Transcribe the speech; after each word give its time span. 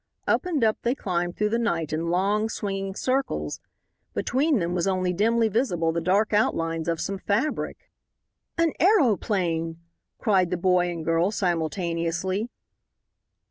Up 0.27 0.47
and 0.47 0.63
up 0.63 0.79
they 0.81 0.95
climbed 0.95 1.37
through 1.37 1.49
the 1.49 1.59
night 1.59 1.93
in 1.93 2.07
long, 2.09 2.49
swinging 2.49 2.95
circles. 2.95 3.59
Between 4.15 4.57
them 4.57 4.73
was 4.73 4.85
dimly 5.13 5.47
visible 5.47 5.91
the 5.91 6.01
dark 6.01 6.33
outlines 6.33 6.87
of 6.87 6.99
some 6.99 7.19
fabric. 7.19 7.77
"An 8.57 8.73
aeroplane!" 8.79 9.79
cried 10.17 10.49
the 10.49 10.57
boy 10.57 10.89
and 10.89 11.05
girl, 11.05 11.29
simultaneously. 11.29 12.49